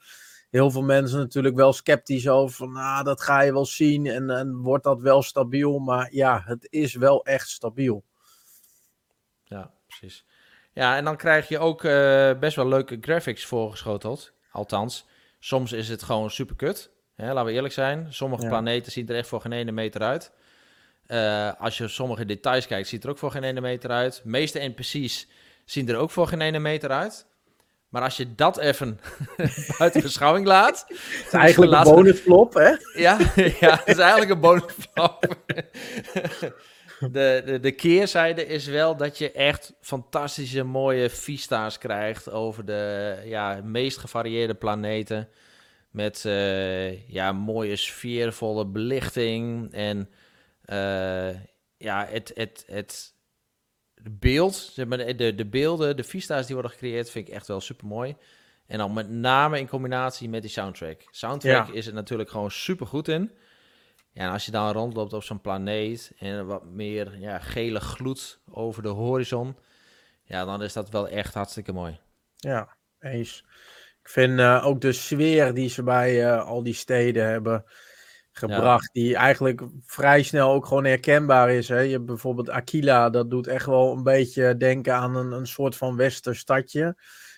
heel 0.54 0.72
veel 0.72 0.82
mensen 0.82 1.20
natuurlijk 1.20 1.56
wel 1.56 1.74
sceptisch 1.74 2.28
over. 2.30 2.56
Van, 2.56 2.72
nou, 2.72 3.04
dat 3.04 3.22
ga 3.22 3.42
je 3.42 3.54
wel 3.54 3.66
zien. 3.66 4.06
En, 4.06 4.30
en 4.30 4.56
wordt 4.62 4.84
dat 4.84 5.02
wel 5.02 5.22
stabiel? 5.22 5.80
Maar 5.80 6.08
ja, 6.12 6.44
het 6.46 6.68
is 6.70 6.94
wel 6.96 7.26
echt 7.26 7.50
stabiel. 7.50 8.04
Ja, 9.44 9.72
precies. 9.88 10.26
Ja, 10.74 10.98
en 10.98 11.04
dan 11.04 11.18
krijg 11.18 11.48
je 11.48 11.60
ook 11.60 11.84
eh, 11.84 12.40
best 12.40 12.56
wel 12.56 12.68
leuke 12.68 12.98
graphics 13.02 13.46
voorgeschoteld. 13.46 14.34
Althans, 14.52 15.06
soms 15.40 15.72
is 15.72 15.90
het 15.90 16.04
gewoon 16.04 16.30
super 16.32 16.56
kut. 16.56 16.92
Hè, 17.16 17.28
laten 17.28 17.46
we 17.46 17.52
eerlijk 17.52 17.74
zijn. 17.74 18.14
Sommige 18.14 18.44
Ja. 18.44 18.50
planeten 18.50 18.92
zien 18.92 19.10
er 19.10 19.16
echt 19.16 19.28
voor 19.28 19.42
geen 19.42 19.52
ene 19.52 19.72
meter 19.72 20.02
uit. 20.02 20.32
Eh, 21.06 21.52
als 21.60 21.78
je 21.78 21.88
sommige 21.88 22.26
details 22.26 22.68
kijkt, 22.68 22.88
ziet 22.88 23.04
er 23.04 23.10
ook 23.10 23.18
voor 23.18 23.32
geen 23.32 23.44
ene 23.44 23.62
meter 23.62 23.90
uit. 23.90 24.22
De 24.24 24.30
meeste 24.30 24.60
NPC's 24.60 25.28
zien 25.66 25.90
er 25.90 25.96
ook 25.98 26.12
voor 26.12 26.28
geen 26.28 26.42
ene 26.42 26.60
meter 26.60 26.90
uit. 26.90 27.28
Maar 27.94 28.02
als 28.02 28.18
je 28.18 28.36
dat 28.36 28.58
even 28.58 29.00
buiten 29.78 30.02
beschouwing 30.02 30.46
laat. 30.46 30.86
Het 30.88 31.26
is 31.26 31.34
eigenlijk 31.34 31.74
een 31.74 31.84
bonusflop, 31.84 32.54
hè? 32.54 32.70
Ja, 32.94 33.18
ja, 33.60 33.78
het 33.78 33.88
is 33.88 33.98
eigenlijk 33.98 34.32
een 34.32 34.40
bonusflap. 34.40 35.38
De, 37.00 37.42
de, 37.46 37.60
de 37.60 37.72
keerzijde 37.72 38.46
is 38.46 38.66
wel 38.66 38.96
dat 38.98 39.18
je 39.18 39.32
echt 39.32 39.74
fantastische 39.82 40.64
mooie 40.64 41.10
vista's 41.10 41.78
krijgt 41.78 42.32
over 42.32 42.66
de 42.66 43.16
ja, 43.26 43.62
meest 43.64 43.98
gevarieerde 43.98 44.54
planeten. 44.54 45.30
Met 45.92 46.26
eh, 46.26 47.08
ja, 47.08 47.32
mooie 47.32 47.76
sfeervolle 47.76 48.66
belichting. 48.66 49.74
En 49.74 50.10
eh, 50.66 51.30
ja, 51.78 52.08
het, 52.10 52.32
het, 52.36 52.64
het, 52.68 53.13
beeld, 54.12 54.56
zeg 54.56 54.86
maar, 54.86 54.98
de, 54.98 55.16
de, 55.16 55.36
de 55.36 55.46
beelden, 55.46 55.96
de 55.96 56.04
vista's 56.04 56.46
die 56.46 56.54
worden 56.56 56.72
gecreëerd, 56.72 57.10
vind 57.10 57.28
ik 57.28 57.34
echt 57.34 57.48
wel 57.48 57.62
super 57.62 57.88
mooi. 57.88 58.16
En 58.68 58.78
dan 58.78 58.94
met 58.94 59.10
name 59.10 59.60
in 59.60 59.68
combinatie 59.68 60.30
met 60.30 60.42
die 60.42 60.52
soundtrack. 60.52 61.02
Soundtrack 61.12 61.68
Ja. 61.68 61.74
is 61.74 61.88
er 61.88 61.94
natuurlijk 61.94 62.30
gewoon 62.30 62.52
super 62.52 62.88
goed 62.88 63.08
in. 63.08 63.32
Ja, 64.12 64.22
en 64.26 64.32
als 64.32 64.46
je 64.46 64.52
dan 64.52 64.72
rondloopt 64.72 65.14
op 65.14 65.24
zo'n 65.24 65.42
planeet 65.42 66.12
en 66.18 66.46
wat 66.46 66.66
meer 66.66 67.18
ja, 67.20 67.40
gele 67.40 67.80
gloed 67.80 68.40
over 68.52 68.84
de 68.84 68.90
horizon, 68.90 69.58
ja, 70.24 70.46
dan 70.46 70.64
is 70.64 70.74
dat 70.74 70.90
wel 70.90 71.08
echt 71.08 71.34
hartstikke 71.34 71.72
mooi. 71.74 72.00
Ja, 72.36 72.76
eens. 73.00 73.44
Ik 74.02 74.10
vind 74.10 74.40
eh, 74.40 74.66
ook 74.66 74.82
de 74.82 74.92
sfeer 74.92 75.54
die 75.54 75.70
ze 75.70 75.84
bij 75.84 76.26
eh, 76.32 76.46
al 76.46 76.64
die 76.64 76.74
steden 76.74 77.26
hebben 77.28 77.66
gebracht, 78.34 78.90
die 78.94 79.16
eigenlijk 79.16 79.62
vrij 79.86 80.24
snel 80.24 80.52
ook 80.52 80.66
gewoon 80.66 80.86
herkenbaar 80.86 81.52
is. 81.52 81.68
Hè? 81.68 81.80
Je 81.80 81.92
hebt 81.92 82.06
bijvoorbeeld 82.06 82.50
Aquila, 82.50 83.10
dat 83.10 83.30
doet 83.30 83.48
echt 83.48 83.66
wel 83.66 83.94
een 83.94 84.04
beetje 84.04 84.58
denken 84.58 84.96
aan 84.96 85.16
een, 85.16 85.32
een 85.32 85.48
soort 85.48 85.76
van 85.76 85.96
westerstadje. 85.96 86.96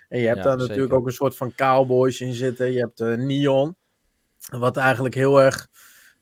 En 0.10 0.20
je 0.20 0.28
hebt 0.28 0.38
Ja, 0.38 0.44
daar 0.44 0.58
natuurlijk 0.58 0.94
ook 0.94 1.06
een 1.06 1.12
soort 1.12 1.38
van 1.38 1.56
cowboys 1.56 2.22
in 2.22 2.34
zitten. 2.34 2.72
Je 2.72 2.80
hebt 2.80 3.00
eh, 3.00 3.14
Neon, 3.14 3.76
wat 4.50 4.78
eigenlijk 4.78 5.16
heel 5.16 5.42
erg 5.42 5.68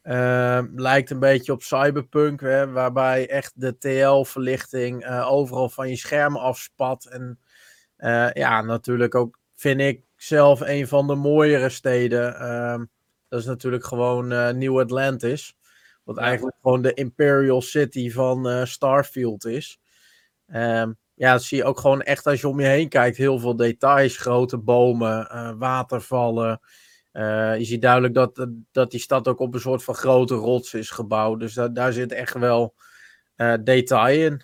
eh, 0.01 0.61
lijkt 0.75 1.09
een 1.09 1.19
beetje 1.19 1.51
op 1.51 1.63
Cyberpunk, 1.63 2.41
hè? 2.41 2.71
waarbij 2.71 3.29
echt 3.29 3.51
de 3.55 3.77
TL-verlichting 3.77 5.03
eh, 5.03 5.31
overal 5.31 5.69
van 5.69 5.89
je 5.89 5.95
scherm 5.95 6.35
afspat. 6.35 7.05
En 7.05 7.39
ja, 8.33 8.61
natuurlijk 8.61 9.15
ook 9.15 9.39
vind 9.55 9.79
ik 9.79 10.03
zelf 10.15 10.61
een 10.61 10.87
van 10.87 11.07
de 11.07 11.15
mooiere 11.15 11.69
steden. 11.69 12.39
Dat 13.33 13.41
is 13.41 13.47
natuurlijk 13.47 13.85
gewoon 13.85 14.31
eh, 14.31 14.49
New 14.49 14.79
Atlantis. 14.79 15.57
Wat 16.03 16.17
eigenlijk 16.17 16.55
gewoon 16.61 16.81
de 16.81 16.93
Imperial 16.93 17.61
City 17.61 18.11
van 18.11 18.49
eh, 18.49 18.65
Starfield 18.65 19.45
is. 19.45 19.79
Ehm, 20.47 20.91
ja, 21.13 21.31
dat 21.31 21.43
zie 21.43 21.57
je 21.57 21.63
ook 21.63 21.79
gewoon 21.79 22.01
echt 22.01 22.27
als 22.27 22.41
je 22.41 22.47
om 22.47 22.59
je 22.59 22.65
heen 22.65 22.89
kijkt. 22.89 23.17
Heel 23.17 23.39
veel 23.39 23.55
details, 23.55 24.17
grote 24.17 24.57
bomen, 24.57 25.29
eh, 25.29 25.51
watervallen. 25.57 26.59
Je 27.57 27.59
ziet 27.61 27.81
duidelijk 27.81 28.13
dat, 28.13 28.47
dat 28.71 28.91
die 28.91 28.99
stad 28.99 29.27
ook 29.27 29.39
op 29.39 29.53
een 29.53 29.59
soort 29.59 29.83
van 29.83 29.95
grote 29.95 30.35
rots 30.35 30.73
is 30.73 30.89
gebouwd. 30.89 31.39
Dus 31.39 31.53
da- 31.53 31.67
daar 31.67 31.93
zit 31.93 32.11
echt 32.11 32.33
wel 32.33 32.75
detail 33.63 34.25
in. 34.25 34.41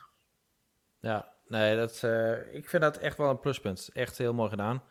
Ja, 0.99 1.33
nee, 1.47 1.75
dat, 1.75 2.03
ik 2.51 2.69
vind 2.69 2.81
dat 2.83 2.97
echt 2.97 3.17
wel 3.17 3.29
een 3.29 3.39
pluspunt. 3.39 3.89
Echt 3.93 4.17
heel 4.17 4.33
mooi 4.33 4.49
gedaan. 4.49 4.83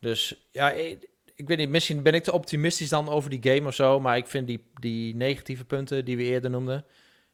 Dus 0.00 0.48
ja, 0.50 0.70
ik, 0.70 1.08
ik 1.34 1.48
weet 1.48 1.58
niet, 1.58 1.68
misschien 1.68 2.02
ben 2.02 2.14
ik 2.14 2.22
te 2.22 2.32
optimistisch 2.32 2.88
dan 2.88 3.08
over 3.08 3.30
die 3.30 3.54
game 3.54 3.68
of 3.68 3.74
zo. 3.74 4.00
Maar 4.00 4.16
ik 4.16 4.26
vind 4.26 4.46
die, 4.46 4.64
die 4.80 5.14
negatieve 5.16 5.64
punten 5.64 6.04
die 6.04 6.16
we 6.16 6.22
eerder 6.22 6.50
noemden, 6.50 6.84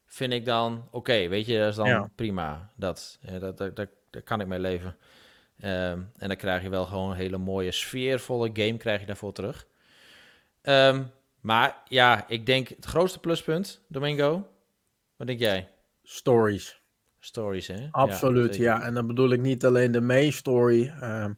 vind 0.05 0.33
ik 0.33 0.45
dan 0.45 0.87
oké. 0.91 1.27
weet 1.27 1.45
je, 1.45 1.57
dat 1.57 1.69
is 1.69 1.75
dan 1.75 1.87
Ja. 1.87 2.09
prima. 2.15 2.71
Dat, 2.75 3.19
dat, 3.39 3.57
dat, 3.57 3.75
dat, 3.75 3.89
daar 4.09 4.21
kan 4.21 4.41
ik 4.41 4.47
mee 4.47 4.59
leven. 4.59 4.97
Ehm, 5.59 5.99
en 6.17 6.27
dan 6.27 6.35
krijg 6.35 6.61
je 6.61 6.69
wel 6.69 6.85
gewoon 6.85 7.09
een 7.11 7.17
hele 7.17 7.37
mooie, 7.37 7.71
sfeervolle 7.71 8.49
game 8.53 8.77
krijg 8.77 8.99
je 8.99 9.05
daarvoor 9.05 9.33
terug. 9.33 9.67
Ehm, 10.61 11.03
maar 11.39 11.81
ja, 11.87 12.27
ik 12.27 12.45
denk 12.45 12.67
het 12.67 12.85
grootste 12.85 13.19
pluspunt, 13.19 13.81
Domingo. 13.87 14.47
Wat 15.15 15.27
denk 15.27 15.39
jij? 15.39 15.69
Stories. 16.03 16.81
Stories, 17.19 17.67
hè? 17.67 17.87
Absoluut, 17.91 18.55
ja. 18.55 18.83
En 18.83 18.93
dan 18.93 19.07
bedoel 19.07 19.31
ik 19.31 19.41
niet 19.41 19.65
alleen 19.65 19.91
de 19.91 20.01
main 20.01 20.33
story. 20.33 20.87
Ehm, 20.87 21.33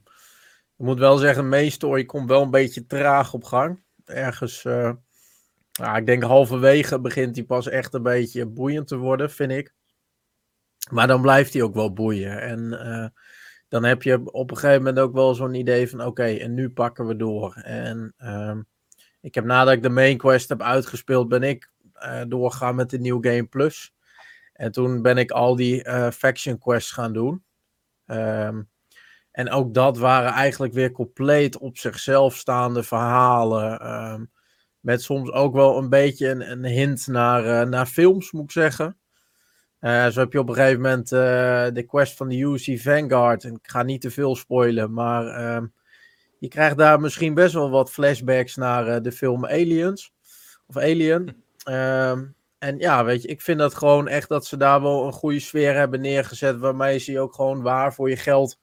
ik 0.78 0.86
moet 0.86 1.00
wel 1.00 1.18
zeggen, 1.18 1.50
main 1.50 1.72
story 1.72 2.06
komt 2.06 2.30
wel 2.30 2.42
een 2.42 2.52
beetje 2.52 2.86
traag 2.86 3.34
op 3.34 3.44
gang. 3.44 3.84
Ergens, 4.06 4.66
eh, 4.66 4.92
ik 5.96 6.06
denk 6.06 6.24
halverwege 6.24 7.00
begint 7.00 7.36
hij 7.36 7.46
pas 7.46 7.68
echt 7.68 7.94
een 7.94 8.04
beetje 8.04 8.46
boeiend 8.46 8.88
te 8.88 8.98
worden, 8.98 9.32
vind 9.32 9.52
ik. 9.52 9.74
Maar 10.92 11.08
dan 11.08 11.22
blijft 11.22 11.54
hij 11.54 11.62
ook 11.62 11.74
wel 11.74 11.94
boeien. 11.94 12.42
En 12.42 12.80
eh, 12.80 13.08
dan 13.68 13.84
heb 13.84 14.04
je 14.04 14.32
op 14.32 14.52
een 14.52 14.58
gegeven 14.58 14.84
moment 14.84 15.00
ook 15.00 15.14
wel 15.14 15.34
zo'n 15.34 15.54
idee 15.54 15.90
van, 15.90 16.06
oké, 16.06 16.24
en 16.24 16.54
nu 16.54 16.70
pakken 16.70 17.08
we 17.08 17.16
door. 17.16 17.56
En 17.56 18.14
ehm, 18.18 18.62
ik 19.22 19.36
heb 19.36 19.46
nadat 19.46 19.74
ik 19.74 19.84
de 19.84 19.90
main 19.90 20.18
quest 20.18 20.50
heb 20.50 20.62
uitgespeeld, 20.62 21.28
ben 21.28 21.44
ik 21.44 21.72
eh, 21.94 22.22
doorgegaan 22.28 22.76
met 22.76 22.90
de 22.90 23.00
New 23.00 23.26
Game 23.26 23.46
Plus. 23.46 23.94
En 24.54 24.72
toen 24.72 25.02
ben 25.02 25.18
ik 25.18 25.32
al 25.32 25.56
die 25.56 25.86
faction 26.12 26.58
quests 26.58 26.92
gaan 26.92 27.14
doen. 27.14 27.44
Ehm, 28.06 28.62
en 29.34 29.50
ook 29.50 29.74
dat 29.74 29.98
waren 29.98 30.32
eigenlijk 30.32 30.74
weer 30.74 30.92
compleet 30.92 31.58
op 31.58 31.78
zichzelf 31.78 32.36
staande 32.36 32.84
verhalen. 32.84 33.80
ehm, 33.80 34.24
met 34.80 35.02
soms 35.02 35.32
ook 35.32 35.54
wel 35.54 35.78
een 35.78 35.90
beetje 35.90 36.30
een, 36.30 36.52
een 36.52 36.66
hint 36.66 37.08
naar, 37.08 37.46
eh, 37.46 37.68
naar 37.68 37.86
films, 37.86 38.32
moet 38.32 38.44
ik 38.44 38.52
zeggen. 38.52 38.98
Eh, 39.80 40.08
zo 40.08 40.20
heb 40.20 40.34
je 40.34 40.40
op 40.40 40.50
een 40.50 40.56
gegeven 40.56 40.82
moment 40.82 41.12
eh, 41.12 41.68
de 41.74 41.84
quest 41.88 42.18
van 42.18 42.30
de 42.30 42.40
UC 42.42 42.80
Vanguard. 42.82 43.44
En 43.44 43.54
ik 43.54 43.70
ga 43.70 43.84
niet 43.84 44.02
te 44.02 44.12
veel 44.12 44.36
spoilen, 44.36 44.94
maar 44.94 45.28
ehm, 45.28 45.66
je 46.40 46.48
krijgt 46.48 46.78
daar 46.78 47.00
misschien 47.00 47.34
best 47.34 47.54
wel 47.54 47.70
wat 47.70 47.92
flashbacks 47.92 48.56
naar 48.56 49.02
de 49.02 49.12
film 49.12 49.46
Aliens. 49.46 50.14
Of 50.68 50.78
Alien. 50.78 51.44
Ehm, 51.64 52.26
en 52.58 52.78
ja, 52.78 53.06
weet 53.06 53.22
je, 53.22 53.28
ik 53.28 53.42
vind 53.42 53.60
dat 53.60 53.76
gewoon 53.76 54.08
echt 54.08 54.30
dat 54.30 54.46
ze 54.46 54.58
daar 54.58 54.82
wel 54.82 55.06
een 55.06 55.14
goede 55.14 55.40
sfeer 55.40 55.76
hebben 55.76 56.02
neergezet. 56.02 56.60
Waarmee 56.60 56.98
ze 56.98 57.12
je 57.12 57.20
ook 57.20 57.34
gewoon 57.34 57.62
waar 57.62 57.94
voor 57.94 58.10
je 58.10 58.18
geld 58.18 58.60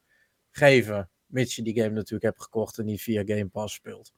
geven. 0.51 1.11
Mits 1.27 1.57
je 1.57 1.63
die 1.63 1.77
game 1.77 1.95
natuurlijk 1.95 2.23
hebt 2.23 2.43
gekocht 2.43 2.79
en 2.79 2.85
niet 2.85 3.03
via 3.03 3.23
Game 3.27 3.49
Pass 3.49 3.75
speelt. 3.75 4.13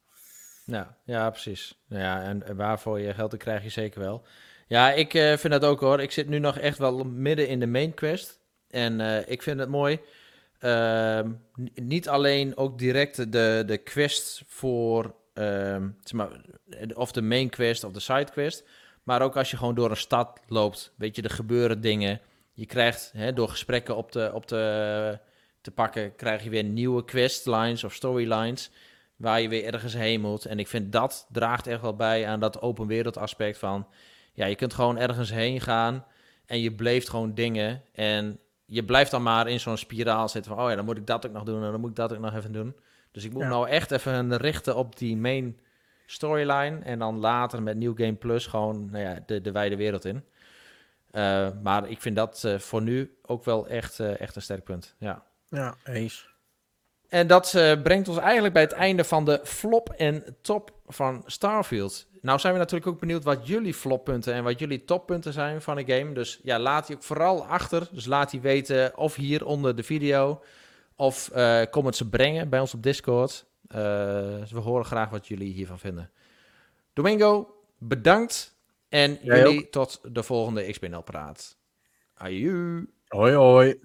Ja, 0.65 0.97
ja, 1.05 1.31
precies. 1.31 1.79
Ja, 1.89 2.23
en, 2.23 2.57
waarvoor 2.57 3.01
je 3.01 3.15
geld, 3.15 3.31
dat 3.31 3.41
krijg 3.41 3.63
je 3.63 3.69
zeker 3.69 4.01
wel. 4.01 4.27
Ja, 4.67 4.93
ik 4.93 5.15
eh, 5.15 5.37
vind 5.37 5.53
dat 5.53 5.65
ook 5.65 5.81
hoor. 5.81 6.01
Ik 6.01 6.11
zit 6.11 6.29
nu 6.29 6.39
nog 6.39 6.59
echt 6.59 6.79
wel 6.79 7.05
midden 7.05 7.49
in 7.49 7.61
de 7.61 7.67
main 7.67 7.95
quest. 7.95 8.41
En 8.69 9.01
eh, 9.01 9.29
ik 9.31 9.43
vind 9.43 9.59
het 9.59 9.69
mooi. 9.69 10.01
Ehm, 10.59 11.33
niet 11.75 12.09
alleen 12.09 12.57
ook 12.57 12.79
direct 12.79 13.33
de, 13.33 13.63
de 13.67 13.79
quest 13.79 14.43
voor, 14.47 15.15
ehm, 15.35 15.89
zeg 16.01 16.13
maar, 16.13 16.41
of 16.95 17.13
de 17.13 17.23
main 17.23 17.51
quest 17.51 17.85
of 17.85 17.93
de 17.93 18.01
side 18.01 18.31
quest. 18.31 18.65
Maar 19.03 19.23
ook 19.23 19.37
als 19.37 19.51
je 19.51 19.57
gewoon 19.57 19.75
door 19.75 19.91
een 19.91 19.97
stad 19.97 20.41
loopt, 20.47 20.93
weet 20.97 21.17
je, 21.17 21.23
er 21.23 21.31
gebeuren 21.31 21.81
dingen. 21.81 22.21
Je 22.53 22.67
krijgt 22.67 23.11
hè, 23.17 23.33
door 23.33 23.49
gesprekken 23.49 23.97
op 23.97 24.13
de, 24.13 24.31
op 24.35 24.49
de, 24.49 25.19
te 25.63 25.71
pakken, 25.71 26.15
krijg 26.17 26.45
je 26.45 26.51
weer 26.51 26.65
nieuwe 26.65 27.05
questlines 27.05 27.85
of 27.85 27.95
storylines 27.95 28.71
waar 29.17 29.41
je 29.41 29.49
weer 29.49 29.65
ergens 29.75 29.95
heen 29.95 30.21
moet. 30.21 30.45
En 30.45 30.59
ik 30.59 30.69
vind 30.69 30.93
dat 30.93 31.27
draagt 31.33 31.67
echt 31.67 31.81
wel 31.81 31.97
bij 31.97 32.27
aan 32.27 32.41
dat 32.41 32.61
open 32.61 32.87
wereld 32.87 33.19
aspect 33.19 33.59
van... 33.59 33.87
Ja, 34.33 34.47
je 34.47 34.55
kunt 34.55 34.75
gewoon 34.75 34.99
ergens 34.99 35.31
heen 35.31 35.61
gaan 35.61 36.05
en 36.47 36.61
je 36.61 36.73
beleeft 36.73 37.09
gewoon 37.09 37.35
dingen. 37.35 37.83
En 37.93 38.39
je 38.65 38.85
blijft 38.85 39.11
dan 39.11 39.23
maar 39.23 39.49
in 39.49 39.61
zo'n 39.61 39.77
spiraal 39.77 40.29
zitten 40.29 40.55
van... 40.55 40.65
Oh 40.65 40.71
ja, 40.71 40.77
dan 40.77 40.85
moet 40.85 40.97
ik 40.97 41.07
dat 41.07 41.27
ook 41.27 41.33
nog 41.33 41.43
doen 41.43 41.65
en 41.65 41.71
dan 41.71 41.81
moet 41.81 41.91
ik 41.91 41.97
dat 41.97 42.13
ook 42.13 42.19
nog 42.19 42.35
even 42.35 42.53
doen. 42.53 42.77
Dus 43.11 43.25
ik 43.25 43.33
moet 43.33 43.43
Ja. 43.43 43.49
nou 43.49 43.69
echt 43.69 43.91
even 43.91 44.37
richten 44.37 44.77
op 44.77 44.97
die 44.99 45.17
main 45.17 45.61
storyline. 46.07 46.79
En 46.79 46.99
dan 46.99 47.19
later 47.19 47.63
met 47.63 47.77
New 47.77 47.97
Game 47.97 48.15
Plus 48.15 48.47
gewoon 48.47 48.91
nou 48.91 49.05
ja, 49.05 49.19
de, 49.27 49.41
de 49.41 49.53
wijde 49.53 49.77
wereld 49.77 50.05
in. 50.05 50.25
Eh, 51.11 51.49
maar 51.63 51.89
ik 51.89 52.01
vind 52.01 52.17
dat 52.17 52.45
eh, 52.45 52.59
voor 52.59 52.83
nu 52.83 53.17
ook 53.23 53.45
wel 53.45 53.69
echt, 53.69 54.01
eh, 54.01 54.21
echt 54.21 54.37
een 54.37 54.43
sterk 54.43 54.65
punt. 54.65 54.95
Ja. 54.99 55.25
Ja, 55.53 55.75
eens. 55.85 56.31
En 57.09 57.27
dat 57.27 57.55
eh, 57.55 57.83
brengt 57.83 58.09
ons 58.09 58.19
eigenlijk 58.19 58.55
bij 58.55 58.63
het 58.63 58.73
einde 58.73 59.05
van 59.05 59.25
de 59.25 59.41
flop 59.45 59.91
en 59.91 60.37
top 60.43 60.73
van 60.87 61.23
Starfield. 61.27 62.07
Nou 62.21 62.39
zijn 62.39 62.53
we 62.53 62.59
natuurlijk 62.59 62.91
ook 62.91 63.01
benieuwd 63.01 63.25
wat 63.25 63.47
jullie 63.47 63.75
floppunten 63.75 64.35
en 64.35 64.45
wat 64.45 64.59
jullie 64.59 64.85
toppunten 64.85 65.33
zijn 65.33 65.63
van 65.63 65.77
de 65.77 65.95
game. 65.95 66.13
Dus 66.13 66.41
ja, 66.43 66.59
laat 66.59 66.87
die 66.87 66.97
ook 66.97 67.03
vooral 67.03 67.47
achter. 67.47 67.89
Dus 67.93 68.07
laat 68.07 68.31
die 68.31 68.41
weten 68.41 68.97
of 68.97 69.15
hier 69.15 69.47
onder 69.47 69.77
de 69.77 69.83
video 69.83 70.43
of 70.97 71.31
eh 71.31 71.63
kom 71.71 71.87
het 71.87 71.97
ze 71.97 72.09
brengen 72.09 72.49
bij 72.49 72.61
ons 72.61 72.75
op 72.75 72.83
Discord. 72.83 73.47
Eh, 73.67 73.79
dus 74.41 74.53
we 74.53 74.59
horen 74.59 74.85
graag 74.85 75.11
wat 75.11 75.29
jullie 75.29 75.53
hiervan 75.53 75.79
vinden. 75.79 76.11
Domingo, 76.93 77.55
bedankt. 77.79 78.57
En 78.89 79.19
Jij 79.23 79.39
jullie 79.39 79.69
tot 79.69 80.01
de 80.03 80.23
volgende 80.23 80.71
XBNL 80.71 81.03
Praat. 81.03 81.57
Aju. 82.15 82.91
Hoi 83.09 83.35
hoi. 83.35 83.81